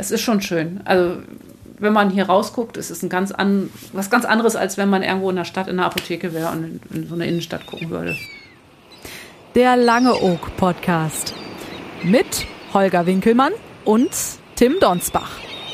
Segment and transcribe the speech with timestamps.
[0.00, 0.80] das ist schon schön.
[0.86, 1.16] Also
[1.78, 5.02] wenn man hier rausguckt, ist es ein ganz an, was ganz anderes, als wenn man
[5.02, 7.90] irgendwo in der Stadt in der Apotheke wäre und in, in so eine Innenstadt gucken
[7.90, 8.16] würde.
[9.54, 11.34] Der Lange Oak Podcast
[12.02, 13.52] mit Holger Winkelmann
[13.84, 14.08] und
[14.56, 15.32] Tim Donsbach.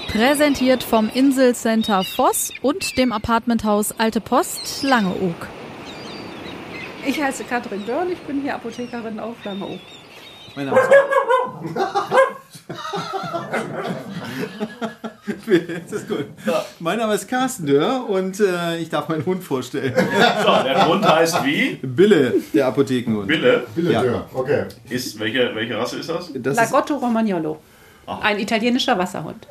[0.08, 5.47] Präsentiert vom Inselcenter Voss und dem Apartmenthaus Alte Post Langeoog.
[7.06, 9.79] Ich heiße Katrin Dörn, ich bin hier Apothekerin auf Langeoog.
[10.56, 10.90] Mein Name ist,
[15.46, 16.27] das ist gut.
[16.80, 19.95] Mein Name ist Carsten Dörr und äh, ich darf meinen Hund vorstellen.
[19.95, 21.79] So, der Hund heißt wie?
[21.83, 23.29] Bille, der Apothekenhund.
[23.29, 23.66] Bille.
[23.75, 24.02] Bille Ja.
[24.02, 24.65] Dörr, okay.
[24.89, 26.30] Ist, welche, welche Rasse ist das?
[26.34, 27.59] Das Lagotto Romagnolo.
[28.06, 29.47] Ein italienischer Wasserhund.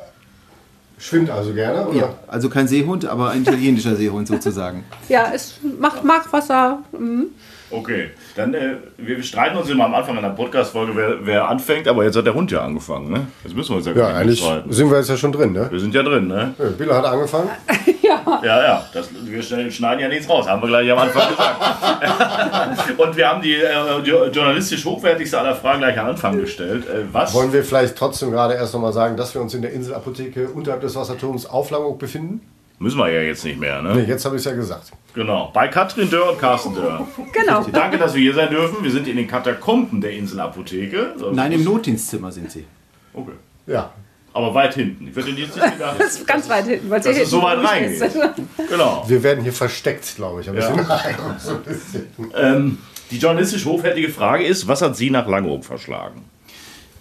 [0.97, 1.97] Schwimmt also gerne, oder?
[1.97, 4.83] ja, also kein Seehund, aber ein italienischer Seehund sozusagen.
[5.09, 6.79] Ja, es macht, mag Wasser.
[6.97, 7.27] mhm.
[7.71, 12.03] Okay, dann äh, wir streiten uns immer am Anfang einer Podcast-Folge, wer, wer anfängt, aber
[12.03, 13.25] jetzt hat der Hund ja angefangen, ne?
[13.43, 14.71] Jetzt müssen wir uns ja, Ja, gar nicht eigentlich streiten.
[14.71, 15.67] sind wir jetzt ja schon drin, ne?
[15.71, 16.53] Wir sind ja drin, ne?
[16.59, 17.49] Ja, Bille hat angefangen.
[18.05, 22.97] Ja, ja, das, wir schneiden ja nichts raus, haben wir gleich am Anfang gesagt.
[22.99, 26.85] Und wir haben die äh, jo- journalistisch hochwertigste aller Fragen gleich am Anfang gestellt.
[26.87, 27.33] Äh, was?
[27.33, 30.81] Wollen wir vielleicht trotzdem gerade erst nochmal sagen, dass wir uns in der Inselapotheke unterhalb
[30.81, 32.41] des Wasserturms auf Langeoog befinden?
[32.77, 34.03] Müssen wir ja jetzt nicht mehr, Ne, ne?
[34.03, 34.91] jetzt habe ich es ja gesagt.
[35.13, 35.49] Genau.
[35.53, 37.07] Bei Katrin Dörr und Carsten Dörr.
[37.31, 37.63] Genau.
[37.71, 38.83] Danke, dass wir hier sein dürfen.
[38.83, 41.13] Wir sind in den Katakomben der Inselapotheke.
[41.31, 42.65] Nein, im Notdienstzimmer sind sie.
[43.13, 43.31] Okay.
[43.65, 43.91] Ja.
[44.35, 45.07] Aber weit hinten.
[45.07, 45.95] Ich würde jetzt nicht wieder.
[45.97, 48.03] Das ist ganz weit hinten, weil Dass es so weit reingeht.
[48.69, 49.05] Genau.
[49.07, 50.47] Wir werden hier versteckt, glaube ich.
[50.51, 52.07] Bisschen.
[52.35, 52.77] Ähm,
[53.11, 56.25] die journalistisch hochwertige Frage ist, was hat Sie nach Langeoog verschlagen?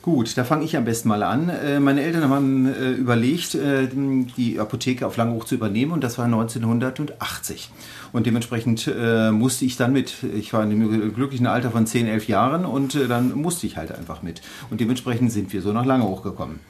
[0.01, 1.49] Gut, da fange ich am besten mal an.
[1.49, 6.19] Äh, Meine Eltern haben äh, überlegt, äh, die Apotheke auf Langehoch zu übernehmen und das
[6.19, 7.71] war 1980.
[8.13, 12.07] Und dementsprechend äh, musste ich dann mit, ich war in dem glücklichen Alter von 10,
[12.07, 14.41] 11 Jahren und äh, dann musste ich halt einfach mit.
[14.71, 16.61] Und dementsprechend sind wir so nach Langehoch gekommen.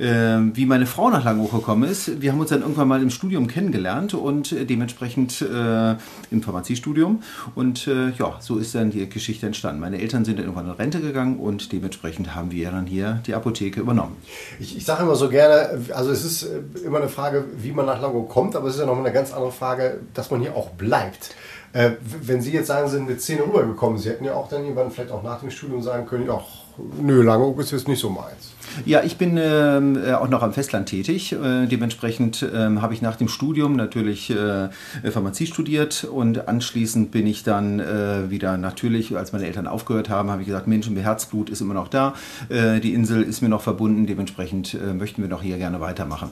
[0.00, 2.20] Ähm, wie meine Frau nach Langeoog gekommen ist.
[2.20, 5.96] Wir haben uns dann irgendwann mal im Studium kennengelernt und äh, dementsprechend äh,
[6.30, 7.22] im Pharmaziestudium.
[7.54, 9.80] Und äh, ja, so ist dann die Geschichte entstanden.
[9.80, 13.34] Meine Eltern sind dann irgendwann in Rente gegangen und dementsprechend haben wir dann hier die
[13.34, 14.16] Apotheke übernommen.
[14.60, 17.86] Ich, ich sage immer so gerne, also es ist äh, immer eine Frage, wie man
[17.86, 20.54] nach Langeoog kommt, aber es ist ja noch eine ganz andere Frage, dass man hier
[20.54, 21.34] auch bleibt.
[21.72, 21.92] Äh,
[22.22, 24.90] wenn Sie jetzt sagen, Sie sind mit 10 rübergekommen, Sie hätten ja auch dann irgendwann
[24.90, 26.67] vielleicht auch nach dem Studium sagen können, ach,
[27.02, 28.54] nö, Langeoog ist jetzt nicht so meins.
[28.84, 31.32] Ja, ich bin ähm, äh, auch noch am Festland tätig.
[31.32, 34.68] Äh, dementsprechend ähm, habe ich nach dem Studium natürlich äh,
[35.10, 40.30] Pharmazie studiert und anschließend bin ich dann äh, wieder natürlich, als meine Eltern aufgehört haben,
[40.30, 42.14] habe ich gesagt, Mensch, mein Herzblut ist immer noch da.
[42.50, 44.06] Äh, die Insel ist mir noch verbunden.
[44.06, 46.28] Dementsprechend äh, möchten wir noch hier gerne weitermachen.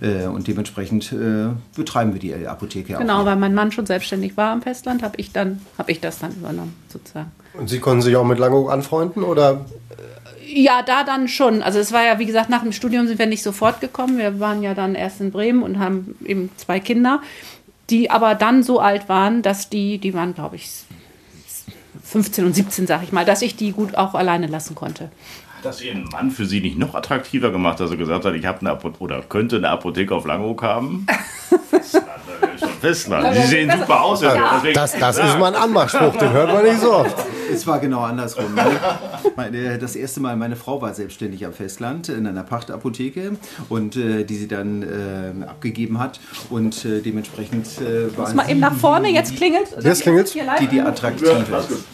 [0.00, 3.00] Äh, und dementsprechend äh, betreiben wir die Apotheke auch.
[3.00, 6.18] Genau, weil mein Mann schon selbstständig war am Festland, habe ich, dann- hab ich das
[6.18, 7.30] dann übernommen, sozusagen.
[7.58, 9.64] Und Sie konnten sich auch mit Langeoog anfreunden oder?
[10.46, 11.62] Ja, da dann schon.
[11.62, 14.18] Also es war ja, wie gesagt, nach dem Studium sind wir nicht sofort gekommen.
[14.18, 17.20] Wir waren ja dann erst in Bremen und haben eben zwei Kinder,
[17.90, 20.70] die aber dann so alt waren, dass die, die waren, glaube ich,
[22.04, 25.10] 15 und 17, sag ich mal, dass ich die gut auch alleine lassen konnte.
[25.56, 28.46] Hat das Ihren Mann für Sie nicht noch attraktiver gemacht, dass er gesagt hat, ich
[28.46, 31.06] habe eine Apotheke oder könnte eine Apotheke auf Langeoog haben?
[32.86, 33.34] Festland.
[33.36, 34.20] Sie sehen super aus.
[34.20, 37.14] deswegen- Das, das ist mal ein Anmachspruch, den hört man nicht so oft.
[37.52, 38.46] Es war genau andersrum.
[38.54, 38.70] Meine,
[39.36, 43.36] meine, das erste Mal, meine Frau war selbstständig am Festland in einer Pachtapotheke
[43.68, 46.18] und äh, die sie dann äh, abgegeben hat
[46.50, 50.58] und äh, dementsprechend äh, Muss waren mal eben nach vorne, jetzt klingelt Jetzt live.
[50.60, 51.84] die, die attraktiv ist.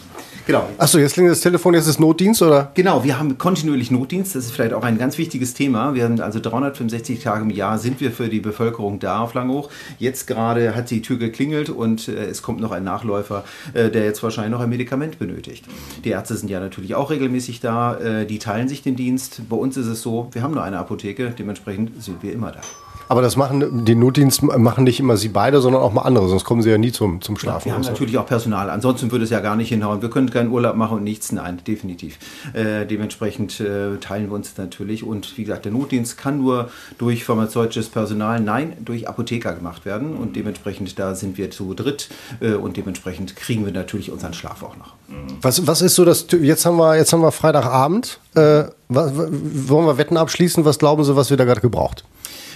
[0.45, 0.69] Genau.
[0.77, 2.71] Achso, jetzt klingelt das Telefon, jetzt ist Notdienst, oder?
[2.73, 4.35] Genau, wir haben kontinuierlich Notdienst.
[4.35, 5.93] Das ist vielleicht auch ein ganz wichtiges Thema.
[5.93, 9.69] Wir haben also 365 Tage im Jahr sind wir für die Bevölkerung da auf Langhoch.
[9.99, 14.03] Jetzt gerade hat die Tür geklingelt und äh, es kommt noch ein Nachläufer, äh, der
[14.03, 15.65] jetzt wahrscheinlich noch ein Medikament benötigt.
[16.03, 17.95] Die Ärzte sind ja natürlich auch regelmäßig da.
[17.95, 19.47] Äh, die teilen sich den Dienst.
[19.47, 21.33] Bei uns ist es so, wir haben nur eine Apotheke.
[21.37, 22.61] Dementsprechend sind wir immer da.
[23.07, 26.43] Aber das machen, den Notdienst machen nicht immer Sie beide, sondern auch mal andere, sonst
[26.43, 27.65] kommen Sie ja nie zum, zum Schlafen.
[27.65, 28.69] Wir haben natürlich auch Personal.
[28.69, 30.01] Ansonsten würde es ja gar nicht hinhauen.
[30.01, 31.31] Wir können keinen Urlaub machen und nichts.
[31.31, 32.17] Nein, definitiv.
[32.53, 35.03] Äh, dementsprechend äh, teilen wir uns natürlich.
[35.03, 40.15] Und wie gesagt, der Notdienst kann nur durch pharmazeutisches Personal, nein, durch Apotheker gemacht werden.
[40.15, 42.09] Und dementsprechend da sind wir zu dritt.
[42.39, 44.93] Äh, und dementsprechend kriegen wir natürlich unseren Schlaf auch noch.
[45.41, 49.85] Was, was ist so das, jetzt haben wir, jetzt haben wir Freitagabend, äh, was, wollen
[49.85, 50.65] wir Wetten abschließen?
[50.65, 52.03] Was glauben Sie, was wir da gerade gebraucht?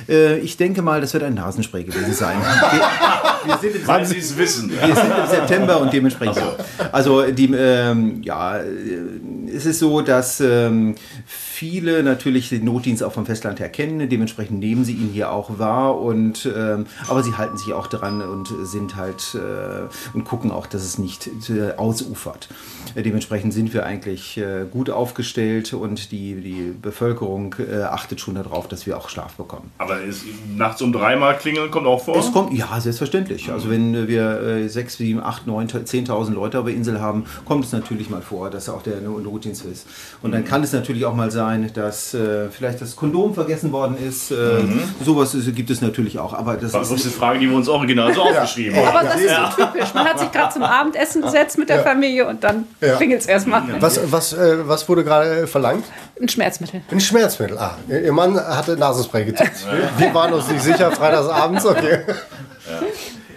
[0.10, 2.38] Äh, ich denke mal, das wird ein Nasenspray gewesen sein.
[2.42, 4.70] Wir, wir sind im Weil Sie es wissen.
[4.70, 6.38] Wir sind im September und dementsprechend.
[6.38, 6.56] ja.
[6.92, 8.66] Also die, ähm, ja, äh,
[9.54, 10.96] es ist so, dass ähm,
[11.26, 14.10] viele natürlich den Notdienst auch vom Festland her kennen.
[14.10, 16.00] Dementsprechend nehmen sie ihn hier auch wahr.
[16.00, 20.68] Und, ähm, aber sie halten sich auch dran und sind halt äh, und gucken auch,
[20.68, 22.50] dass es nicht äh, ausufert.
[22.96, 28.36] Äh, dementsprechend sind wir eigentlich äh, gut aufgestellt und die, die Bevölkerung äh, achtet schon
[28.36, 29.72] darauf, dass wir auch Schlaf bekommen.
[29.78, 30.24] Aber ist
[30.56, 32.18] nachts um dreimal klingeln kommt auch vor?
[32.18, 33.52] Es kommt, ja, selbstverständlich.
[33.52, 37.66] Also wenn wir äh, 6, 7, 8, 9, 10.000 Leute auf der Insel haben, kommt
[37.66, 39.02] es natürlich mal vor, dass auch der
[39.38, 39.86] Notdienst ist.
[40.22, 43.96] Und dann kann es natürlich auch mal sein, dass äh, vielleicht das Kondom vergessen worden
[43.98, 44.32] ist.
[44.32, 44.36] Äh,
[45.06, 46.34] Sowas ist, gibt es natürlich auch.
[46.34, 48.88] Aber das Das ist die Frage, die wir uns original so aufgeschrieben haben.
[48.88, 49.94] Aber das ist so typisch.
[49.94, 51.84] Man hat sich gerade zum Abendessen gesetzt mit der Ja.
[51.84, 52.96] Familie und dann Ja.
[52.96, 53.64] klingelt es erstmal.
[53.80, 55.86] Was, was, äh, was wurde gerade verlangt?
[56.20, 56.82] Ein Schmerzmittel.
[56.90, 57.58] Ein Schmerzmittel.
[57.60, 59.66] Ah, ihr ihr Mann hatte Nasenspray getippt.
[59.98, 62.00] Wir waren uns nicht sicher, freitagsabends, okay.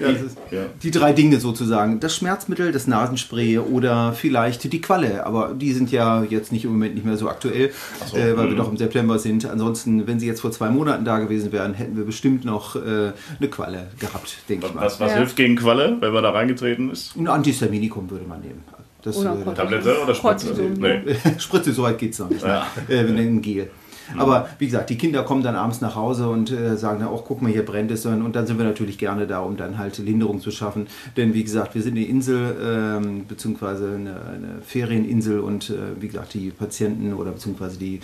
[0.00, 0.08] Ja,
[0.50, 0.66] Ja.
[0.82, 2.00] Die drei Dinge sozusagen.
[2.00, 5.26] Das Schmerzmittel, das Nasenspray oder vielleicht die Qualle.
[5.26, 7.70] Aber die sind ja jetzt nicht im Moment nicht mehr so aktuell,
[8.06, 8.56] so, äh, weil wir mhm.
[8.56, 9.44] doch im September sind.
[9.46, 13.12] Ansonsten, wenn sie jetzt vor zwei Monaten da gewesen wären, hätten wir bestimmt noch äh,
[13.38, 14.84] eine Qualle gehabt, denke ich mal.
[14.84, 15.18] Was, was Ja.
[15.18, 17.16] hilft gegen Qualle, wenn man da reingetreten ist?
[17.16, 18.64] Ein Antihistaminikum würde man nehmen.
[19.02, 20.54] Das Oder würde- Tablette oder Spritze?
[20.78, 21.00] Nee.
[21.38, 22.44] Spritze, so weit geht es noch nicht.
[22.44, 23.70] Äh, wir nehmen Gel.
[24.18, 27.24] Aber wie gesagt, die Kinder kommen dann abends nach Hause und äh, sagen dann auch,
[27.24, 28.06] guck mal, hier brennt es.
[28.06, 30.86] Und dann sind wir natürlich gerne da, um dann halt Linderung zu schaffen.
[31.16, 36.08] Denn wie gesagt, wir sind eine Insel, ähm, beziehungsweise eine, eine Ferieninsel und äh, wie
[36.08, 38.00] gesagt, die Patienten oder beziehungsweise die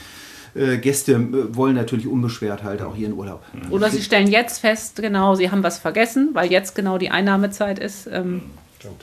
[0.55, 3.43] äh, Gäste äh, wollen natürlich unbeschwert halt auch ihren Urlaub.
[3.71, 7.79] Oder sie stellen jetzt fest, genau, sie haben was vergessen, weil jetzt genau die Einnahmezeit
[7.79, 8.09] ist.
[8.11, 8.43] Ähm,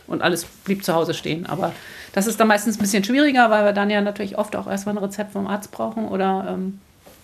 [0.07, 1.45] und alles blieb zu Hause stehen.
[1.45, 1.73] Aber
[2.13, 4.95] das ist dann meistens ein bisschen schwieriger, weil wir dann ja natürlich oft auch erstmal
[4.95, 6.79] ein Rezept vom Arzt brauchen oder ähm,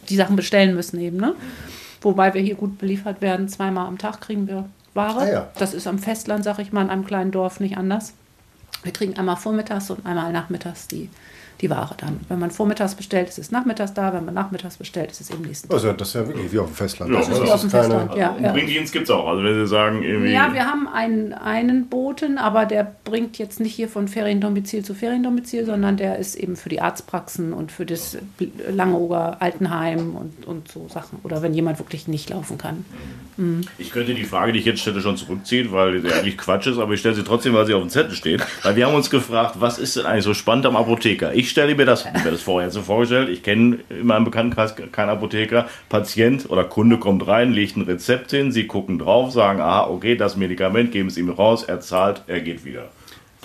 [0.10, 1.18] die Sachen bestellen müssen eben.
[1.18, 1.36] Ne?
[2.02, 3.48] Wobei wir hier gut beliefert werden.
[3.50, 5.20] Zweimal am Tag kriegen wir Ware.
[5.22, 5.48] Ah ja.
[5.58, 8.14] Das ist am Festland, sag ich mal, in einem kleinen Dorf nicht anders.
[8.84, 11.10] Wir kriegen einmal vormittags und einmal nachmittags die,
[11.62, 12.20] die Ware dann.
[12.30, 14.14] Wenn man vormittags bestellt, ist es nachmittags da.
[14.14, 15.76] Wenn man nachmittags bestellt, ist es eben nächsten Tag.
[15.76, 17.12] Also, das ist ja wirklich wie auf dem Festland.
[17.12, 18.34] Ja, Also, das ist das auf dem keine- Festland, ja.
[18.36, 19.28] Einen Bringdienst gibt es auch.
[19.28, 20.32] Also wenn Sie sagen, irgendwie.
[20.32, 24.94] Ja, wir haben einen, einen Boten, aber der bringt jetzt nicht hier von Feriendomizil zu
[24.94, 28.18] Feriendomizil, sondern der ist eben für die Arztpraxen und für das
[28.70, 31.20] Langeoger Altenheim und, und so Sachen.
[31.24, 32.86] Oder wenn jemand wirklich nicht laufen kann.
[33.78, 36.78] Ich könnte die Frage, die ich jetzt stelle, schon zurückziehen, weil sie eigentlich Quatsch ist,
[36.78, 38.44] aber ich stelle sie trotzdem, weil sie auf dem Zettel steht.
[38.64, 41.34] Weil wir haben uns gefragt, was ist denn eigentlich so spannend am Apotheker?
[41.34, 45.10] Ich stelle mir das, mir das vorher so vorgestellt, ich kenne in meinem Bekanntenkreis keinen
[45.10, 45.68] Apotheker.
[45.88, 50.16] Patient oder Kunde kommt rein, legt ein Rezept hin, sie gucken drauf, sagen, aha, okay,
[50.16, 52.90] das Medikament, geben es ihm raus, er zahlt, er geht wieder.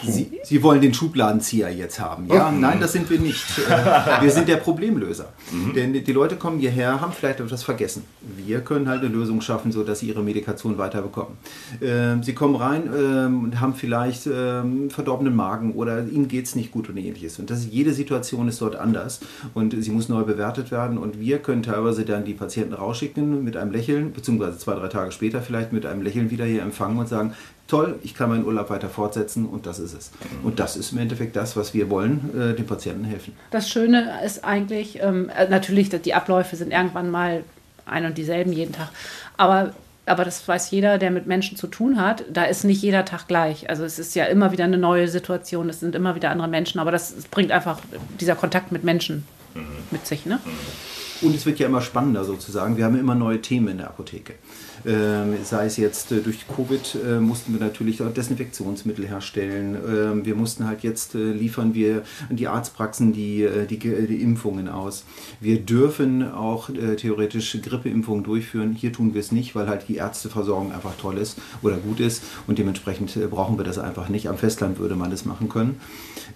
[0.03, 2.27] Sie, Sie wollen den Schubladenzieher jetzt haben.
[2.29, 3.45] Ja, nein, das sind wir nicht.
[3.65, 5.29] Äh, Wir sind der Problemlöser.
[5.75, 8.05] Denn die Leute kommen hierher, haben vielleicht etwas vergessen.
[8.37, 11.35] Wir können halt eine Lösung schaffen, sodass sie ihre Medikation weiterbekommen.
[11.81, 16.57] Ähm, Sie kommen rein ähm, und haben vielleicht ähm, verdorbenen Magen oder ihnen geht es
[16.57, 17.39] nicht gut und ähnliches.
[17.39, 19.21] Und das, jede Situation ist dort anders
[19.55, 20.99] und sie muss neu bewertet werden.
[20.99, 25.13] Und wir können teilweise dann die Patienten rausschicken mit einem Lächeln, beziehungsweise zwei, drei Tage
[25.13, 27.35] später vielleicht mit einem Lächeln wieder hier empfangen und sagen,
[27.75, 30.11] toll, ich kann meinen Urlaub weiter fortsetzen und das ist es.
[30.43, 33.35] Und das ist im Endeffekt das, was wir wollen, äh, den Patienten helfen.
[33.51, 37.43] Das Schöne ist eigentlich, ähm, äh, natürlich, dass die Abläufe sind irgendwann mal
[37.87, 38.91] ein und dieselben jeden Tag.
[39.37, 39.75] Aber,
[40.07, 42.25] aber das weiß jeder, der mit Menschen zu tun hat.
[42.33, 43.69] Da ist nicht jeder Tag gleich.
[43.69, 46.79] Also es ist ja immer wieder eine neue Situation, es sind immer wieder andere Menschen.
[46.79, 47.81] Aber das bringt einfach
[48.21, 49.25] dieser Kontakt mit Menschen
[49.91, 50.27] mit sich.
[50.27, 50.41] Ne?
[51.23, 52.77] Und es wird ja immer spannender sozusagen.
[52.77, 54.35] Wir haben immer neue Themen in der Apotheke.
[54.87, 59.77] Ähm, sei es jetzt äh, durch Covid äh, mussten wir natürlich Desinfektionsmittel herstellen.
[59.77, 64.21] Ähm, wir mussten halt jetzt äh, liefern wir an die Arztpraxen die, äh, die, die
[64.21, 65.05] Impfungen aus.
[65.41, 68.73] Wir dürfen auch äh, theoretisch Grippeimpfungen durchführen.
[68.73, 72.23] Hier tun wir es nicht, weil halt die Ärzteversorgung einfach toll ist oder gut ist
[72.47, 74.29] und dementsprechend äh, brauchen wir das einfach nicht.
[74.29, 75.81] Am Festland würde man das machen können.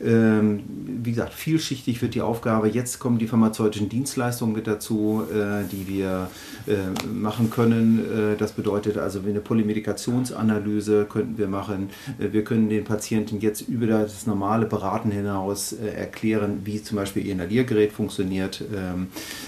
[0.03, 0.63] Ähm,
[1.03, 2.69] wie gesagt, vielschichtig wird die Aufgabe.
[2.69, 6.29] Jetzt kommen die pharmazeutischen Dienstleistungen mit dazu, äh, die wir
[6.67, 6.75] äh,
[7.11, 8.35] machen können.
[8.35, 11.89] Äh, das bedeutet also eine Polymedikationsanalyse könnten wir machen.
[12.19, 16.99] Äh, wir können den Patienten jetzt über das normale Beraten hinaus äh, erklären, wie zum
[16.99, 18.63] Beispiel ihr Inhaliergerät funktioniert.
[18.77, 19.07] Ähm,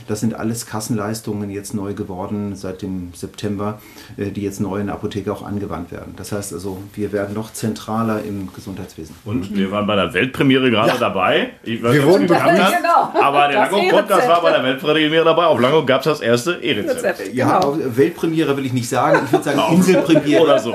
[0.09, 3.79] das sind alles Kassenleistungen jetzt neu geworden seit dem September,
[4.17, 6.15] äh, die jetzt neu in der Apotheke auch angewandt werden.
[6.17, 9.17] Das heißt also, wir werden noch zentraler im Gesundheitswesen.
[9.27, 11.51] Und wir waren bei der Weltpremiere gerade dabei.
[11.63, 13.50] Ich weiß Wir wurden Sie gehabt begrüßt.
[13.57, 13.77] Haben, Genau.
[13.77, 15.45] Aber der Das Lango Podcast war bei der Weltpremiere dabei.
[15.47, 16.97] Auf Lango gab es das erste E-Rezept.
[17.05, 17.77] Rezept, Ja, genau.
[17.97, 19.21] Weltpremiere will ich nicht sagen.
[19.27, 20.43] Ich würde sagen Inselpremiere.
[20.43, 20.75] Oder so.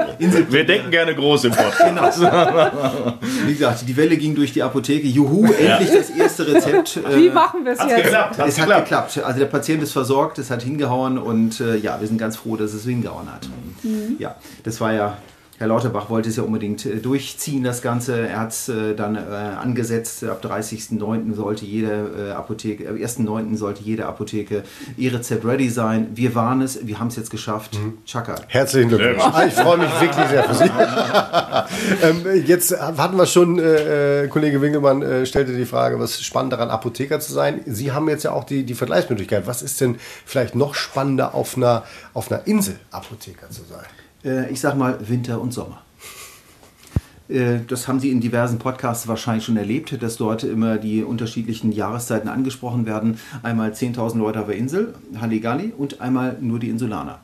[0.50, 2.22] Wir denken gerne groß im Podcast.
[3.46, 5.08] Wie gesagt, die Welle ging durch die Apotheke.
[5.08, 7.00] Juhu, endlich das erste Rezept.
[7.16, 8.04] Wie Äh, machen wir es jetzt?
[8.04, 8.36] geklappt?
[8.40, 8.84] Es hat geklappt?
[9.14, 9.20] geklappt.
[9.24, 12.56] Also der Patient ist versorgt, es hat hingehauen und äh, ja, wir sind ganz froh,
[12.56, 13.48] dass es hingehauen hat.
[14.20, 15.18] Ja, das war ja
[15.58, 18.28] Herr Lauterbach wollte es ja unbedingt äh, durchziehen, das Ganze.
[18.28, 21.34] Er hat es äh, dann äh, angesetzt, ab 30.09.
[21.34, 23.56] sollte jede Apotheke, am 1.09.
[23.56, 24.64] sollte jede Apotheke
[24.98, 26.10] E-Rezept ready sein.
[26.14, 27.80] Wir waren es, wir haben es jetzt geschafft.
[28.06, 28.36] Chaka.
[28.48, 29.24] Herzlichen Glückwunsch.
[29.24, 30.66] Ah, Ich freue mich wirklich sehr für Sie.
[32.04, 33.56] ähm, jetzt hatten wir schon,
[34.30, 37.62] Kollege Winkelmann stellte die Frage, was ist spannend daran, Apotheker zu sein.
[37.66, 39.48] Sie haben jetzt ja auch die, die Vergleichsmöglichkeit.
[39.48, 39.96] Was ist denn
[40.26, 41.84] vielleicht noch spannender, auf einer,
[42.14, 43.86] auf einer Insel Apotheker zu sein?
[44.26, 45.82] Äh, ich sag mal Winter und Sommer.
[47.30, 51.72] Äh, Das haben Sie in diversen Podcasts wahrscheinlich schon erlebt, dass dort immer die unterschiedlichen
[51.72, 53.20] Jahreszeiten angesprochen werden.
[53.44, 57.20] Einmal 10.000 Leute auf der Insel, Halligalli, und einmal nur die Insulaner.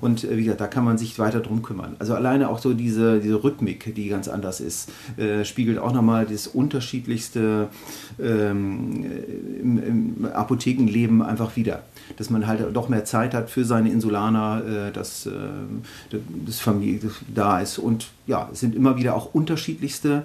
[0.00, 1.96] Und äh, wie gesagt, da kann man sich weiter drum kümmern.
[1.98, 6.26] Also alleine auch so diese, diese Rhythmik, die ganz anders ist, äh, spiegelt auch nochmal
[6.26, 7.68] das unterschiedlichste
[8.20, 9.04] ähm,
[9.60, 11.82] im, im Apothekenleben einfach wieder.
[12.16, 15.30] Dass man halt doch mehr Zeit hat für seine Insulaner, äh, dass äh,
[16.46, 17.78] das Familie da ist.
[17.78, 20.24] Und ja, es sind immer wieder auch unterschiedlichste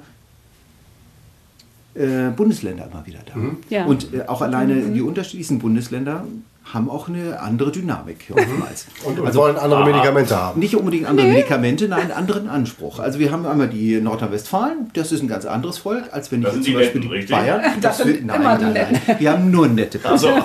[1.97, 3.33] äh, Bundesländer immer wieder da.
[3.69, 3.85] Ja.
[3.85, 6.25] Und äh, auch alleine die unterschiedlichsten Bundesländer
[6.73, 8.87] haben auch eine andere Dynamik oftmals.
[9.05, 10.59] Und, und wollen andere Medikamente haben.
[10.59, 12.99] Nicht unbedingt andere Medikamente, nein, einen anderen Anspruch.
[12.99, 16.45] Also wir haben einmal die Nordrhein-Westfalen, das ist ein ganz anderes Volk, als wenn ich
[16.45, 17.35] Das sind zum die Beispiel Netten, die richtig?
[17.37, 17.61] Bayern.
[17.81, 18.73] Das sind wird- nein, immer die nein,
[19.07, 19.15] nein.
[19.19, 20.27] Wir haben nur nette Also,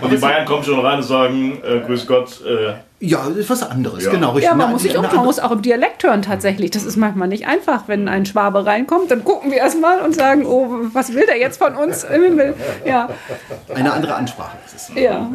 [0.00, 3.50] und die Bayern kommen schon rein und sagen, äh, grüß Gott, äh, Ja, das ist
[3.50, 4.10] was anderes, Ja.
[4.10, 4.36] genau.
[4.38, 6.70] Ja, man Eine- muss sich umschauen, man muss auch im Dialekt hören tatsächlich.
[6.70, 10.44] Das ist manchmal nicht einfach, wenn ein Schwabe reinkommt, dann gucken wir erstmal und sagen,
[10.46, 12.54] oh, was will der jetzt von uns im Himmel?
[12.86, 13.08] Ja,
[13.74, 15.02] Eine andere Ansprache ist es.
[15.02, 15.30] ja.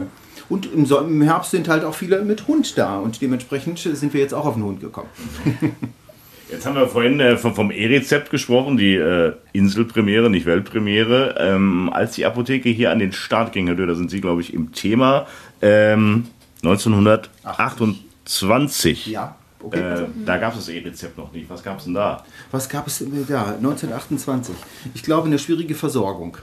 [0.48, 4.34] Und im Herbst sind halt auch viele mit Hund da und dementsprechend sind wir jetzt
[4.36, 5.10] auch auf den Hund gekommen.
[6.50, 11.36] Jetzt haben wir vorhin äh, vom, vom E-Rezept gesprochen, die äh, Inselpremiere, nicht Weltpremiere.
[11.40, 14.42] Ähm, als die Apotheke hier an den Start ging, Herr Dö, da sind Sie, glaube
[14.42, 15.26] ich, im Thema.
[15.62, 16.28] Ähm,
[16.64, 19.08] 1928.
[19.08, 20.04] Ja, okay.
[20.04, 21.50] Äh, da gab es das E-Rezept noch nicht.
[21.50, 22.24] Was gab es denn da?
[22.52, 23.56] Was gab es denn da?
[23.56, 24.54] 1928.
[24.94, 26.38] Ich glaube, eine schwierige Versorgung.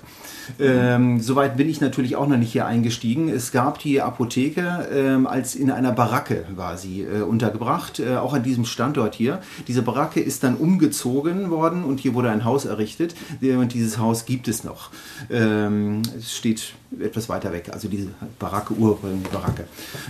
[0.61, 3.29] Ähm, Soweit bin ich natürlich auch noch nicht hier eingestiegen.
[3.29, 8.35] Es gab die Apotheke ähm, als in einer Baracke war sie äh, untergebracht, äh, auch
[8.35, 9.41] an diesem Standort hier.
[9.69, 13.15] Diese Baracke ist dann umgezogen worden und hier wurde ein Haus errichtet.
[13.41, 14.91] Äh, Und dieses Haus gibt es noch.
[15.31, 18.09] Ähm, es steht etwas weiter weg, also diese
[18.39, 19.65] Baracke, ursprüngliche Baracke.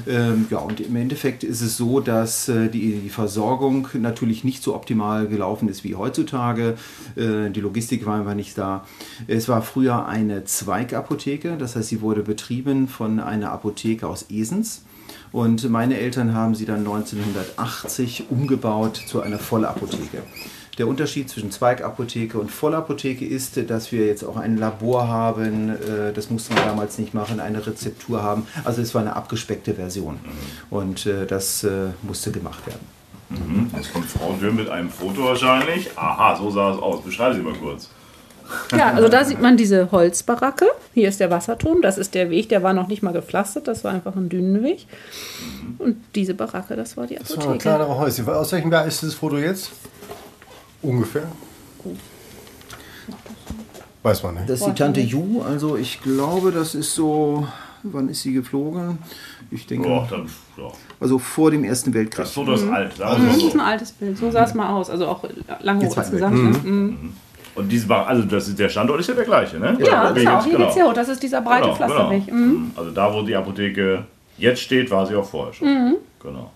[0.07, 4.63] Ähm, ja, und im Endeffekt ist es so, dass äh, die, die Versorgung natürlich nicht
[4.63, 6.75] so optimal gelaufen ist wie heutzutage.
[7.15, 8.85] Äh, die Logistik war einfach nicht da.
[9.29, 14.85] Es war früher eine Zweigapotheke, das heißt, sie wurde betrieben von einer Apotheke aus Esens.
[15.33, 20.23] Und meine Eltern haben sie dann 1980 umgebaut zu einer Vollapotheke.
[20.79, 25.69] Der Unterschied zwischen Zweigapotheke und Vollapotheke ist, dass wir jetzt auch ein Labor haben.
[25.71, 28.47] äh, Das musste man damals nicht machen, eine Rezeptur haben.
[28.65, 30.19] Also es war eine abgespeckte Version.
[30.71, 32.81] Und äh, das äh, musste gemacht werden.
[33.77, 35.91] Jetzt kommt Frau Dö mit einem Foto wahrscheinlich.
[35.97, 37.03] Aha, so sah es aus.
[37.03, 37.89] Beschreiben Sie mal kurz.
[38.77, 40.67] Ja, also da sieht man diese Holzbaracke.
[40.95, 43.85] Hier ist der Wasserturm, das ist der Weg, der war noch nicht mal gepflastert, das
[43.85, 44.87] war einfach ein Dünenweg.
[45.79, 47.63] Und diese Baracke, das war die Das war ein Apotheke.
[47.63, 48.29] kleinere Häuschen.
[48.29, 49.71] Aus welchem Jahr ist dieses Foto jetzt?
[50.83, 51.25] Ungefähr?
[54.03, 54.49] Weiß man nicht.
[54.51, 55.43] Das ist die Tante Ju.
[55.43, 57.47] Also ich glaube, das ist so...
[57.85, 58.99] Wann ist sie geflogen?
[59.51, 60.71] Ich denke, Ja, dann, ja.
[61.01, 62.27] also vor dem Ersten Weltkrieg.
[62.27, 63.53] Das Foto ist alt, wir Das ist so.
[63.55, 64.89] ein altes Bild, so sah es mal aus.
[64.89, 65.25] Also auch
[65.61, 66.65] lange hoch insgesamt.
[66.65, 66.71] Ne?
[66.71, 67.13] Mhm.
[67.55, 69.77] Und diese Bar also das ist, der Standort ist ja der gleiche, ne?
[69.81, 70.93] Ja, genau, jetzt, hier geht's hier hoch.
[70.95, 72.27] Das ist dieser breite Genau, Pflasterweg.
[72.27, 72.39] genau.
[72.39, 72.71] Mhm.
[72.77, 74.05] Also da, wo die Apotheke
[74.39, 75.97] jetzt steht, war sie auch vorher schon.
[76.23, 76.51] Genau.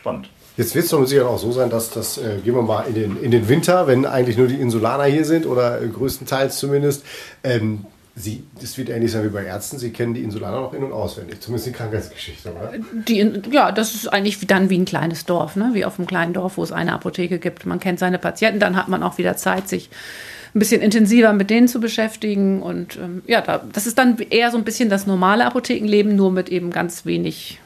[0.00, 0.28] Spannend.
[0.56, 2.82] Jetzt wird es doch mit Sicherheit auch so sein, dass das, äh, gehen wir mal
[2.82, 6.58] in den, in den Winter, wenn eigentlich nur die Insulaner hier sind oder äh, größtenteils
[6.58, 7.04] zumindest,
[7.44, 7.86] ähm,
[8.20, 9.78] Sie, das wird ähnlich sein wie bei Ärzten.
[9.78, 12.72] Sie kennen die Insulaner noch in- und auswendig, zumindest die Krankheitsgeschichte, oder?
[13.08, 15.70] Die, ja, das ist eigentlich dann wie ein kleines Dorf, ne?
[15.72, 17.66] wie auf einem kleinen Dorf, wo es eine Apotheke gibt.
[17.66, 19.90] Man kennt seine Patienten, dann hat man auch wieder Zeit, sich
[20.54, 22.62] ein bisschen intensiver mit denen zu beschäftigen.
[22.62, 26.30] Und ähm, ja, da, das ist dann eher so ein bisschen das normale Apothekenleben, nur
[26.30, 27.60] mit eben ganz wenig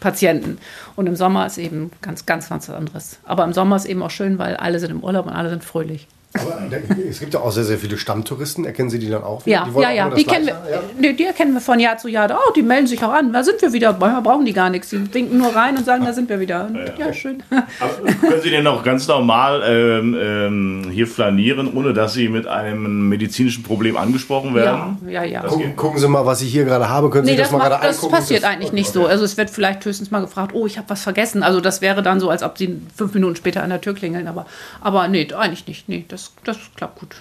[0.00, 0.58] Patienten.
[0.96, 3.18] Und im Sommer ist eben ganz, ganz, ganz anderes.
[3.24, 5.64] Aber im Sommer ist eben auch schön, weil alle sind im Urlaub und alle sind
[5.64, 6.08] fröhlich.
[6.36, 6.76] Aber da,
[7.08, 8.64] es gibt ja auch sehr, sehr viele Stammtouristen.
[8.64, 9.46] Erkennen Sie die dann auch?
[9.46, 10.14] Ja, die wollen ja, auch ja.
[10.16, 10.52] Die kennen, wir?
[10.70, 10.80] Ja.
[11.00, 12.28] die, die erkennen wir von Jahr zu Jahr.
[12.32, 13.32] Oh, die melden sich auch an.
[13.32, 13.92] Da sind wir wieder.
[13.92, 14.90] Manchmal brauchen die gar nichts.
[14.90, 16.68] Die winken nur rein und sagen, da sind wir wieder.
[16.98, 17.42] Ja, schön.
[17.78, 22.46] Aber können Sie denn auch ganz normal ähm, ähm, hier flanieren, ohne dass Sie mit
[22.48, 24.98] einem medizinischen Problem angesprochen Ja, werden?
[25.08, 25.42] ja, ja.
[25.42, 27.10] Das Gucken, gucken Sie mal, was ich hier gerade habe.
[27.10, 28.14] Können Sie Nee, das, das, mal macht, gerade das angucken?
[28.16, 29.06] passiert Das- eigentlich nicht so.
[29.06, 31.42] Also es wird vielleicht höchstens mal gefragt, oh, ich habe was vergessen.
[31.44, 34.26] Also das wäre dann so, als ob sie fünf Minuten später an der Tür klingeln.
[34.26, 34.46] Aber,
[34.80, 35.88] aber nee, eigentlich nicht.
[35.88, 37.16] Nee, das, das klappt gut.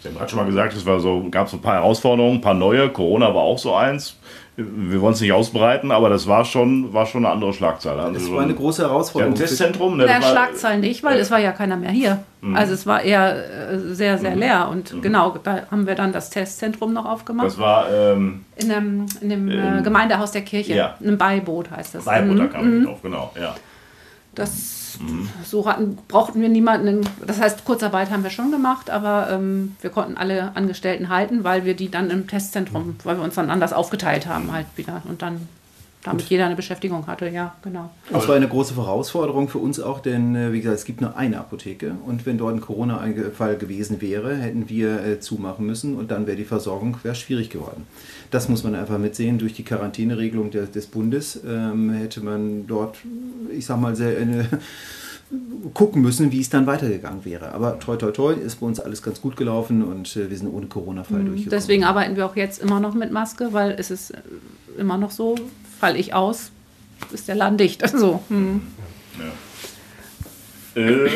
[0.00, 2.40] Sie haben gerade schon mal gesagt, es war so, gab so ein paar Herausforderungen, ein
[2.40, 2.88] paar neue.
[2.88, 4.16] Corona war auch so eins.
[4.56, 8.00] wir wollen es nicht ausbreiten, aber das war schon, war schon eine andere Schlagzeile.
[8.02, 9.34] Also Das so war eine ein- große ja, Herausforderung.
[9.34, 9.96] ein Testzentrum.
[9.96, 12.24] Ne, das war- Schlagzeilen nicht, weil es war ja keiner mehr hier.
[12.54, 13.36] Also es war eher
[13.72, 14.68] äh, sehr, sehr leer.
[14.70, 17.46] Und genau, da haben wir dann das Testzentrum noch aufgemacht.
[17.46, 20.74] Das war ähm, in dem, in dem äh, Ähm, Gemeindehaus der Kirche.
[20.74, 20.94] ja.
[21.04, 22.04] Ein Beiboot heißt das.
[22.04, 22.50] Beiboot, da Mhm.
[22.50, 23.32] kam ich drauf, genau.
[23.40, 23.54] Ja.
[24.38, 24.98] Das
[25.44, 27.08] so hatten, brauchten wir niemanden.
[27.26, 31.64] Das heißt, Kurzarbeit haben wir schon gemacht, aber ähm, wir konnten alle Angestellten halten, weil
[31.64, 35.22] wir die dann im Testzentrum, weil wir uns dann anders aufgeteilt haben halt wieder und
[35.22, 35.48] dann
[36.04, 37.28] damit jeder eine Beschäftigung hatte.
[37.28, 37.90] Ja, genau.
[38.10, 41.16] Das war eine große Herausforderung für uns auch, denn äh, wie gesagt, es gibt nur
[41.16, 46.10] eine Apotheke und wenn dort ein Corona-Fall gewesen wäre, hätten wir äh, zumachen müssen und
[46.10, 47.86] dann wäre die Versorgung schwierig geworden.
[48.30, 49.38] Das muss man einfach mitsehen.
[49.38, 52.98] Durch die Quarantäneregelung der, des Bundes ähm, hätte man dort,
[53.50, 54.44] ich sag mal, sehr äh,
[55.74, 57.52] gucken müssen, wie es dann weitergegangen wäre.
[57.52, 60.48] Aber toi toi toi ist bei uns alles ganz gut gelaufen und äh, wir sind
[60.48, 61.50] ohne Corona-Fall durchgekommen.
[61.50, 64.20] Deswegen arbeiten wir auch jetzt immer noch mit Maske, weil es ist äh,
[64.78, 65.34] immer noch so,
[65.78, 66.50] falle ich aus,
[67.12, 67.82] ist der Laden dicht.
[67.98, 68.22] So.
[68.28, 68.62] Hm.
[70.74, 71.08] Äh,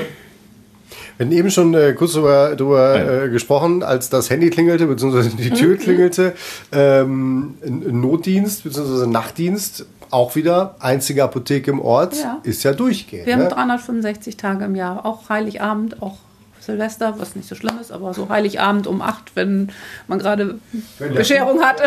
[1.23, 5.31] Wir hatten eben schon äh, kurz darüber, darüber äh, gesprochen, als das Handy klingelte, beziehungsweise
[5.31, 5.55] die Mhm.
[5.55, 6.33] Tür klingelte.
[6.73, 12.41] Ähm, Notdienst, beziehungsweise Nachtdienst, auch wieder einzige Apotheke im Ort, Ja.
[12.43, 13.27] ist ja durchgehend.
[13.27, 13.49] Wir haben ne?
[13.51, 16.17] 365 Tage im Jahr, auch Heiligabend, auch
[16.59, 19.71] Silvester, was nicht so schlimm ist, aber so Heiligabend um 8, wenn
[20.09, 20.57] man gerade
[20.99, 21.85] Bescherung hatte.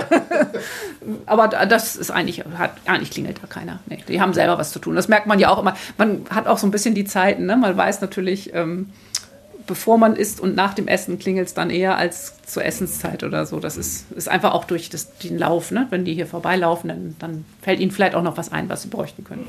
[1.26, 3.80] aber da- das ist eigentlich, hat, eigentlich klingelt da keiner.
[3.88, 4.96] Nee, die haben selber was zu tun.
[4.96, 5.76] Das merkt man ja auch immer.
[5.98, 7.58] Man hat auch so ein bisschen die Zeiten, ne?
[7.58, 8.92] man weiß natürlich, ähm,
[9.68, 13.46] bevor man isst und nach dem Essen klingelt es dann eher als zur Essenszeit oder
[13.46, 13.60] so.
[13.60, 15.72] Das ist, ist einfach auch durch das, den Lauf.
[15.72, 15.88] Ne?
[15.90, 18.90] Wenn die hier vorbeilaufen, dann, dann fällt ihnen vielleicht auch noch was ein, was sie
[18.90, 19.46] bräuchten können.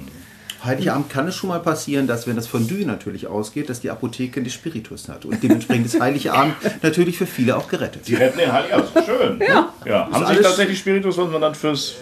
[0.64, 4.42] Heiligabend kann es schon mal passieren, dass wenn das Fondue natürlich ausgeht, dass die Apotheke
[4.42, 5.24] die Spiritus hat.
[5.24, 8.08] Und dementsprechend ist Heiligabend natürlich für viele auch gerettet.
[8.08, 9.40] die retten den Heiligabend, schön.
[9.46, 9.72] Ja.
[9.84, 10.10] ja.
[10.10, 11.96] Haben Sie tatsächlich Spiritus, was man dann fürs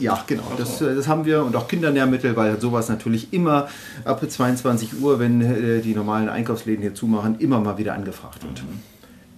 [0.00, 0.52] Ja, genau.
[0.56, 3.68] Das, äh, das haben wir und auch Kindernährmittel, weil sowas natürlich immer
[4.04, 8.62] ab 22 Uhr, wenn äh, die normalen Einkaufsläden hier zumachen, immer mal wieder angefragt wird.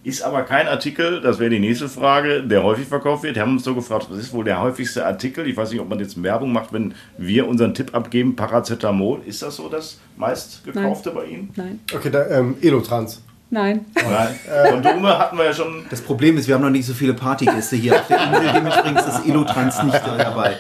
[0.03, 3.35] Ist aber kein Artikel, das wäre die nächste Frage, der häufig verkauft wird.
[3.35, 5.47] Wir haben uns so gefragt, was ist wohl der häufigste Artikel?
[5.47, 9.21] Ich weiß nicht, ob man jetzt Werbung macht, wenn wir unseren Tipp abgeben, Paracetamol.
[9.27, 11.51] Ist das so das meist gekaufte bei Ihnen?
[11.55, 11.81] Nein.
[11.95, 13.23] Okay, da, ähm, Elotrans.
[13.51, 13.85] Nein.
[13.95, 14.39] Nein.
[14.71, 15.85] Kondome hatten wir ja schon.
[15.91, 18.99] Das Problem ist, wir haben noch nicht so viele Partygäste hier auf der Insel, dementsprechend
[18.99, 20.57] ist das Elotrans nicht dabei.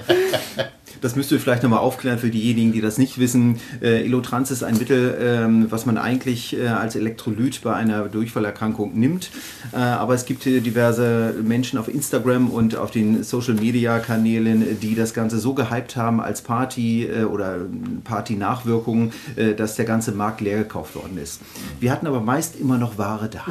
[1.01, 3.61] Das müsst ihr vielleicht nochmal aufklären für diejenigen, die das nicht wissen.
[3.81, 8.99] Äh, Elotrans ist ein Mittel, ähm, was man eigentlich äh, als Elektrolyt bei einer Durchfallerkrankung
[8.99, 9.31] nimmt.
[9.73, 14.95] Äh, aber es gibt diverse Menschen auf Instagram und auf den Social Media Kanälen, die
[14.95, 17.59] das Ganze so gehypt haben als Party äh, oder
[18.05, 21.41] Party-Nachwirkungen, äh, dass der ganze Markt leer gekauft worden ist.
[21.81, 23.45] Wir hatten aber meist immer noch Ware da.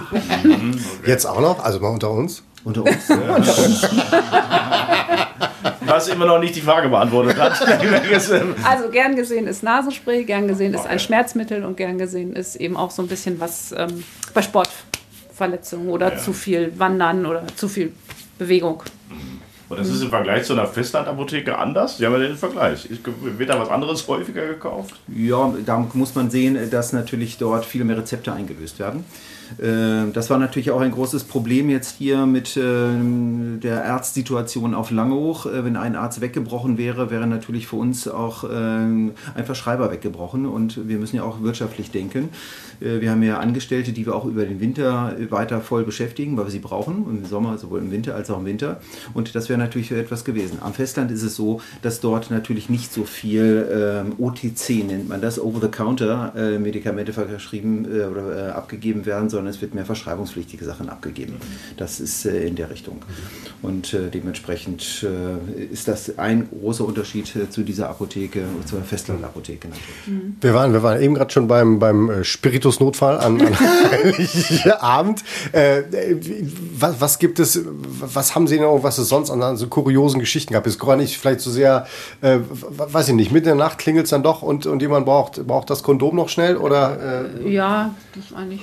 [1.06, 2.44] Jetzt auch noch, also mal unter uns.
[2.64, 3.08] Unter uns.
[6.00, 7.60] Was immer noch nicht die Frage beantwortet hat.
[8.64, 12.78] Also gern gesehen ist Nasenspray, gern gesehen ist ein Schmerzmittel und gern gesehen ist eben
[12.78, 17.92] auch so ein bisschen was ähm, bei Sportverletzungen oder zu viel Wandern oder zu viel
[18.38, 18.84] Bewegung.
[19.68, 21.98] Und das ist im Vergleich zu einer Festlandapotheke anders?
[21.98, 22.88] Sie haben ja den Vergleich.
[23.22, 24.96] Wird da was anderes häufiger gekauft?
[25.08, 29.04] Ja, da muss man sehen, dass natürlich dort viel mehr Rezepte eingelöst werden.
[29.58, 34.92] Äh, Das war natürlich auch ein großes Problem jetzt hier mit ähm, der Arztsituation auf
[34.92, 35.46] Langehoch.
[35.46, 40.46] Äh, Wenn ein Arzt weggebrochen wäre, wäre natürlich für uns auch ähm, ein Verschreiber weggebrochen
[40.46, 42.30] und wir müssen ja auch wirtschaftlich denken.
[42.82, 46.46] Äh, Wir haben ja Angestellte, die wir auch über den Winter weiter voll beschäftigen, weil
[46.46, 48.80] wir sie brauchen, im Sommer, sowohl im Winter als auch im Winter.
[49.14, 50.60] Und das wäre natürlich etwas gewesen.
[50.62, 55.22] Am Festland ist es so, dass dort natürlich nicht so viel ähm, OTC nennt man
[55.22, 60.66] das, Over-the-Counter äh, Medikamente verschrieben äh, oder äh, abgegeben werden, sondern es wird mehr verschreibungspflichtige
[60.66, 61.36] Sachen abgegeben.
[61.78, 62.98] Das ist äh, in der Richtung.
[63.62, 69.68] Und äh, dementsprechend äh, ist das ein großer Unterschied äh, zu dieser Apotheke, zur Festlandapotheke
[69.68, 70.24] natürlich.
[70.42, 73.42] Wir waren, wir waren eben gerade schon beim, beim äh, Spiritusnotfall an,
[74.80, 75.16] an.
[75.52, 75.84] Äh,
[76.22, 79.68] wie- was, was gibt es, was haben Sie noch, was es sonst an, an so
[79.68, 80.66] kuriosen Geschichten gab?
[80.68, 81.88] Ist gar nicht vielleicht so sehr,
[82.22, 85.06] äh, weiß ich nicht, mitten in der Nacht klingelt es dann doch und, und jemand
[85.06, 88.62] braucht, braucht das Kondom noch schnell oder äh, Ja, das ist eigentlich.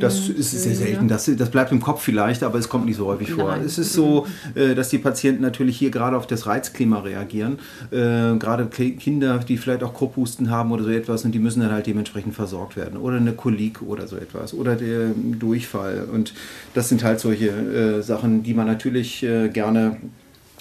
[0.00, 1.08] Das ist sehr selten.
[1.08, 3.48] Das, das bleibt im Kopf vielleicht, aber es kommt nicht so häufig vor.
[3.52, 3.62] Nein.
[3.64, 7.58] Es ist so, äh, dass die Patienten natürlich hier gerade auf das Reizklima reagieren.
[7.90, 11.60] Äh, Gerade Ki- Kinder, die vielleicht auch Krupphusten haben oder so etwas und die müssen
[11.60, 12.98] dann halt dementsprechend versorgt werden.
[12.98, 14.54] Oder eine Kolik oder so etwas.
[14.54, 16.08] Oder der Durchfall.
[16.12, 16.34] Und
[16.74, 19.20] das sind halt solche äh, Sachen, die man natürlich
[19.52, 19.96] gerne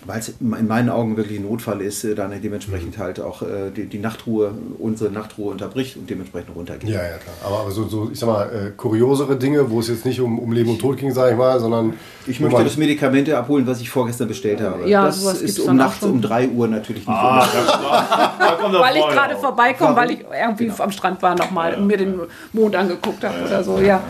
[0.06, 3.70] weil es in meinen Augen wirklich ein Notfall ist, äh, dann dementsprechend halt auch äh,
[3.76, 6.90] die, die, Nachtruhe, unsere Nachtruhe unterbricht und dementsprechend runtergeht.
[6.90, 7.36] Ja, ja, klar.
[7.46, 10.40] Aber, aber so, so, ich sag mal, äh, kuriosere Dinge, wo es jetzt nicht um,
[10.40, 11.94] um Leben und Tod ging, sage ich mal, sondern.
[12.26, 14.88] Ich möchte das Medikamente abholen, was ich vorgestern bestellt habe.
[14.88, 17.10] Ja, das sowas ist um nachts um 3 Uhr natürlich nicht.
[17.10, 21.98] Ah, der Weil ich gerade vorbeikomme, weil ich irgendwie am Strand war nochmal und mir
[21.98, 22.20] den
[22.54, 24.02] Mond angeguckt habe oder so, ja.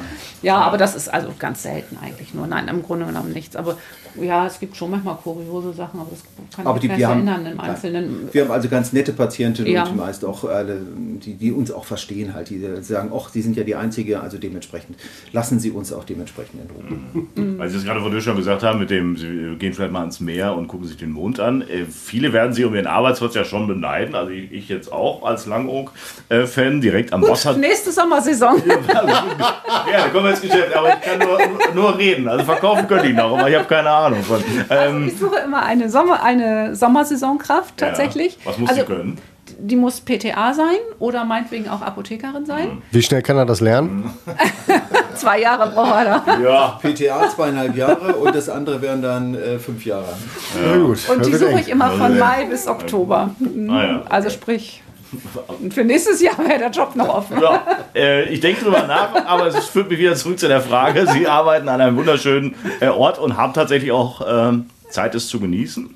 [0.42, 2.48] Ja, aber das ist also ganz selten eigentlich nur.
[2.48, 3.56] Nein, im Grunde genommen nichts.
[3.56, 3.78] Aber
[4.20, 6.24] ja, es gibt schon manchmal kuriose Sachen, aber das
[6.56, 8.30] kann Aber ich nicht erinnern im Einzelnen.
[8.32, 9.84] wir haben also ganz nette Patientinnen Ja.
[9.86, 10.82] und meist auch alle,
[11.24, 14.38] die, die uns auch verstehen halt, die sagen, ach, Sie sind ja die Einzige, also
[14.38, 14.98] dementsprechend
[15.32, 16.70] lassen Sie uns auch dementsprechend in
[17.46, 17.58] Ruhe.
[17.58, 20.00] Weil Sie es gerade vor dir schon gesagt haben, mit dem, Sie gehen vielleicht mal
[20.02, 21.62] ans Meer und gucken sich den Mond an.
[21.62, 24.16] Äh, viele werden Sie um Ihren Arbeitsplatz ja schon beneiden.
[24.16, 27.54] Also ich, ich jetzt auch als Langoak-Fan, direkt am Wasser.
[27.54, 28.62] Nächste Sommersaison.
[28.68, 31.40] Ja, da kommen wir Geschäft, aber ich kann nur,
[31.74, 32.28] nur reden.
[32.30, 34.42] Also verkaufen könnte ich noch, aber ich habe keine Ahnung von.
[34.70, 38.36] Ähm, Ich suche immer eine, Sommer, eine Sommersaisonkraft tatsächlich.
[38.36, 38.52] Ja.
[38.52, 39.18] Was muss also, sie können?
[39.60, 42.82] Die muss PTA sein oder meinetwegen auch Apothekerin sein.
[42.92, 44.14] Wie schnell kann er das lernen?
[45.16, 46.40] Zwei Jahre braucht er da.
[46.40, 50.06] Ja, PTA zweieinhalb Jahre und das andere wären dann äh, fünf Jahre.
[50.64, 51.00] Ja, gut.
[51.10, 53.32] Und die suche ich immer von Mai bis Oktober.
[53.40, 53.70] Mhm.
[53.70, 54.02] Ah, ja.
[54.10, 54.82] Also sprich,
[55.70, 57.42] für nächstes Jahr wäre der Job noch offen.
[57.42, 57.64] ja.
[57.96, 61.08] Äh, ich denke drüber nach, aber es führt mich wieder zurück zu der Frage.
[61.08, 65.40] Sie arbeiten an einem wunderschönen äh, Ort und haben tatsächlich auch ähm, Zeit, es zu
[65.40, 65.96] genießen.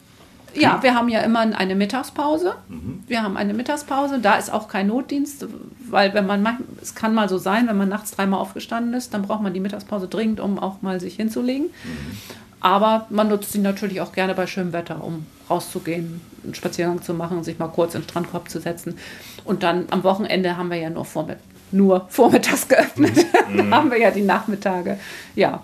[0.56, 2.56] Ja, wir haben ja immer eine Mittagspause.
[2.70, 3.04] Mhm.
[3.08, 4.20] Wir haben eine Mittagspause.
[4.20, 5.46] Da ist auch kein Notdienst,
[5.90, 6.46] weil wenn man,
[6.82, 9.60] es kann mal so sein, wenn man nachts dreimal aufgestanden ist, dann braucht man die
[9.60, 11.68] Mittagspause dringend, um auch mal sich hinzulegen.
[11.68, 12.18] Mhm.
[12.60, 17.14] Aber man nutzt sie natürlich auch gerne bei schönem Wetter, um rauszugehen, einen Spaziergang zu
[17.14, 18.98] machen, sich mal kurz in den Strandkorb zu setzen.
[19.44, 21.38] Und dann am Wochenende haben wir ja nur, vormitt
[21.72, 23.26] nur vormittags geöffnet.
[23.50, 23.74] Mhm.
[23.74, 24.98] haben wir ja die Nachmittage.
[25.36, 25.64] Ja,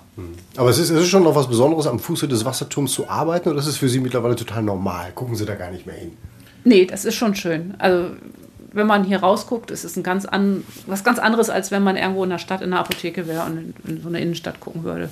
[0.58, 3.49] Aber es ist, es ist schon noch was Besonderes, am Fuße des Wasserturms zu arbeiten
[3.49, 5.12] oder ist es für Sie mittlerweile total normal?
[5.13, 6.17] Gucken Sie da gar nicht mehr hin?
[6.63, 7.73] Nee, das ist schon schön.
[7.80, 8.12] Also
[8.73, 11.97] wenn man hier rausguckt, ist es ein ganz an, was ganz anderes, als wenn man
[11.97, 14.84] irgendwo in der Stadt in der Apotheke wäre und in, in so eine Innenstadt gucken
[14.84, 15.10] würde.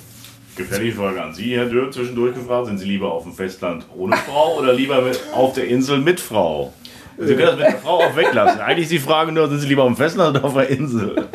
[0.56, 2.66] Gefährliche Frage an Sie, Herr Dürr, zwischendurch gefragt.
[2.66, 6.20] Sind Sie lieber auf dem Festland ohne Frau oder lieber mit, auf der Insel mit
[6.20, 6.72] Frau?
[7.20, 8.60] Sie können das mit der Frau auch weglassen.
[8.60, 11.28] Eigentlich ist die Frage nur, sind Sie lieber auf dem Festland oder auf der Insel?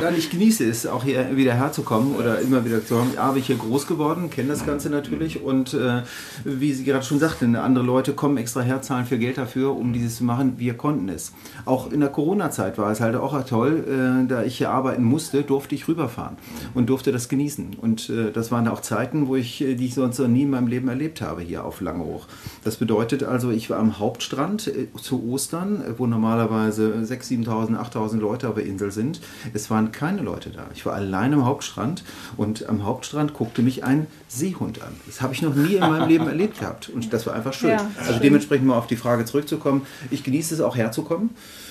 [0.00, 3.10] Dann ich genieße es, auch hier wieder herzukommen oder immer wieder zu haben.
[3.18, 6.02] A, bin ich hier groß geworden, kenne das Ganze natürlich und äh,
[6.44, 9.92] wie Sie gerade schon sagten, andere Leute kommen extra her, zahlen viel Geld dafür, um
[9.92, 10.54] dieses zu machen.
[10.58, 11.32] Wir konnten es.
[11.64, 15.42] Auch in der Corona-Zeit war es halt auch toll, äh, da ich hier arbeiten musste,
[15.42, 16.36] durfte ich rüberfahren
[16.74, 17.76] und durfte das genießen.
[17.80, 20.50] Und äh, das waren auch Zeiten, wo ich, äh, die ich sonst noch nie in
[20.50, 22.26] meinem Leben erlebt habe hier auf Langehoch.
[22.64, 28.16] Das bedeutet also, ich war am Hauptstrand äh, zu Ostern, wo normalerweise 6.000, 7.000, 8.000
[28.18, 29.20] Leute auf der Insel sind.
[29.54, 30.66] Es waren keine Leute da.
[30.74, 32.04] Ich war allein am Hauptstrand
[32.36, 34.92] und am Hauptstrand guckte mich ein Seehund an.
[35.06, 36.88] Das habe ich noch nie in meinem Leben erlebt gehabt.
[36.88, 37.70] Und das war einfach schön.
[37.70, 39.82] Ja, also dementsprechend mal auf die Frage zurückzukommen.
[40.10, 41.30] Ich genieße es auch herzukommen.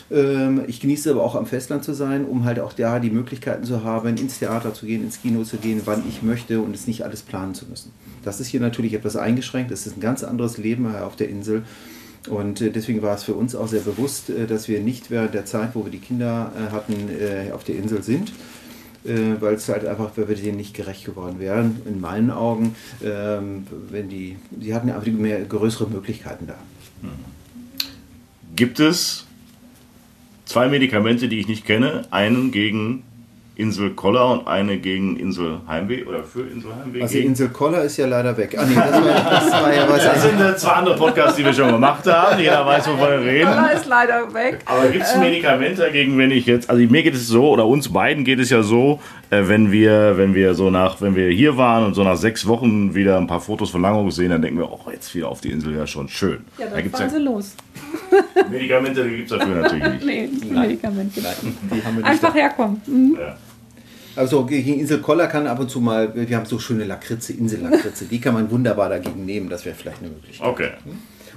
[0.10, 3.64] Ähm, Ich genieße aber auch am Festland zu sein, um halt auch da die Möglichkeiten
[3.66, 6.88] zu haben, ins Theater zu gehen, ins Kino zu gehen, wann ich möchte und es
[6.88, 7.92] nicht alles planen zu müssen.
[8.24, 9.72] Das ist hier natürlich etwas eingeschränkt.
[9.72, 11.64] Es ist ein ganz anderes Leben auf der Insel.
[12.28, 15.34] Und äh, deswegen war es für uns auch sehr bewusst, äh, dass wir nicht während
[15.34, 16.96] der Zeit, wo wir die Kinder äh, hatten,
[17.54, 18.32] auf der Insel sind.
[19.04, 23.66] Weil es halt einfach, weil wir denen nicht gerecht geworden wären, in meinen Augen, ähm,
[23.90, 26.56] wenn die, die hatten einfach mehr größere Möglichkeiten da.
[28.58, 29.26] Gibt es
[30.44, 32.06] zwei Medikamente, die ich nicht kenne?
[32.12, 33.04] Einen gegen
[33.58, 37.02] Insel Koller und eine gegen Insel Heimweh oder für Insel Heimweh?
[37.02, 38.56] Also gegen- Insel Koller ist ja leider weg.
[38.58, 40.04] Ah, nee, das war, das war ja was.
[40.04, 42.40] das sind äh, zwei andere Podcasts, die wir schon gemacht haben.
[42.40, 43.48] Jeder weiß, wovon wir reden.
[43.50, 44.60] Koller ist leider weg.
[44.66, 47.92] Aber gibt es Medikamente dagegen, wenn ich jetzt, also mir geht es so, oder uns
[47.92, 49.00] beiden geht es ja so,
[49.32, 52.46] äh, wenn wir, wenn wir so nach, wenn wir hier waren und so nach sechs
[52.48, 55.42] Wochen wieder ein paar Fotos von Langeoog sehen, dann denken wir, oh, jetzt wieder auf
[55.42, 56.46] die Insel, ja schon schön.
[56.60, 57.56] Ja, da dann gibt fahren es sie ja los.
[58.52, 60.06] Medikamente, gibt es dafür natürlich nicht.
[60.06, 61.56] Nee, Medikament gibt's nicht.
[61.74, 62.82] Die haben wir nicht Einfach herkommen.
[62.86, 63.18] Mhm.
[63.20, 63.36] Ja.
[64.18, 68.06] Also gegen Insel Koller kann ab und zu mal, wir haben so schöne Lakritze, Insellakritze,
[68.06, 70.48] die kann man wunderbar dagegen nehmen, das wäre vielleicht eine Möglichkeit.
[70.48, 70.70] Okay.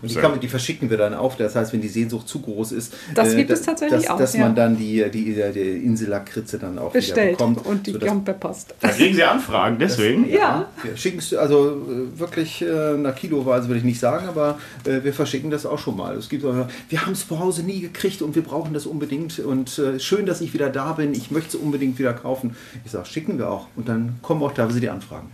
[0.02, 1.36] Und die, kann die verschicken wir dann auf.
[1.36, 4.18] Das heißt, wenn die Sehnsucht zu groß ist, Das gibt da- es tatsächlich dass, auch,
[4.18, 4.40] dass ja.
[4.40, 7.66] man dann die, die, die, die Insellakritze dann auch wieder Bestellt bekommt.
[7.66, 8.74] und die kommt per Post.
[8.80, 10.28] Da kriegen Sie Anfragen, deswegen.
[10.30, 14.58] Ja, Wir schicken es also äh, wirklich äh, nach Kiloweise würde ich nicht sagen, aber
[14.84, 16.16] äh, wir verschicken das auch schon mal.
[16.16, 19.38] Es gibt auch, wir haben es zu Hause nie gekriegt und wir brauchen das unbedingt
[19.40, 21.12] und äh, schön, dass ich wieder da bin.
[21.12, 22.56] Ich möchte es unbedingt wieder kaufen.
[22.84, 25.28] Ich sage, schicken wir auch und dann kommen auch teilweise die Anfragen.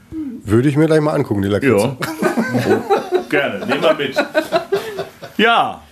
[0.44, 1.76] Würde ich mir gleich mal angucken, die Lakritze.
[1.76, 1.96] Ja.
[3.28, 4.16] Gerne, nehmen wir mit.
[5.36, 5.82] Ja.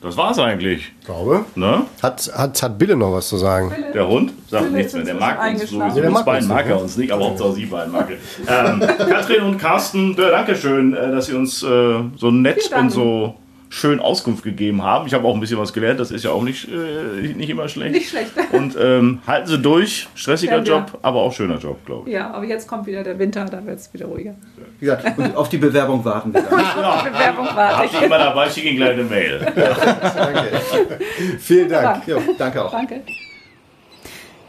[0.00, 0.92] das war's eigentlich.
[1.00, 1.44] Ich glaube.
[1.54, 1.82] Ne?
[2.02, 3.72] Hat, hat, hat Bille noch was zu sagen?
[3.94, 5.04] Der Hund sagt Philipp nichts mehr.
[5.04, 6.00] Der mag uns sowieso.
[6.00, 8.08] Der uns mag beiden uns mag nicht, er uns nicht, aber Hauptsache sie beiden mag
[8.10, 8.66] er.
[8.66, 13.34] Ähm, Katrin und Carsten, danke schön, äh, dass Sie uns äh, so nett und so
[13.72, 15.06] schön Auskunft gegeben haben.
[15.06, 17.68] Ich habe auch ein bisschen was gelernt, das ist ja auch nicht, äh, nicht immer
[17.68, 17.92] schlecht.
[17.92, 18.32] Nicht schlecht.
[18.52, 20.78] Und ähm, halten Sie durch, stressiger Ja, ja.
[20.78, 22.14] Job, aber auch schöner Job, glaube ich.
[22.14, 24.34] Ja, aber jetzt kommt wieder der Winter, da wird es wieder ruhiger.
[24.78, 26.50] Wie gesagt, und auf die Bewerbung warten wir dann.
[27.12, 29.40] Bewerbung warte Habt ihr immer dabei, schicke Ihnen gleich eine Mail.
[31.38, 32.06] Vielen Dank.
[32.06, 32.72] Ja, danke auch.
[32.72, 33.00] Danke.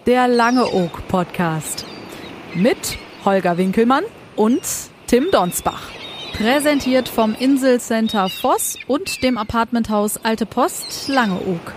[0.05, 1.85] Der Lange Oak Podcast.
[2.55, 4.03] Mit Holger Winkelmann
[4.35, 4.61] und
[5.07, 6.02] Tim Donsbach.
[6.33, 11.73] Präsentiert vom Inselcenter Voss und dem Apartmenthaus Alte Post Langeoog.